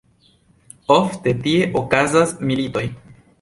[0.95, 2.85] Ofte tie okazas militoj.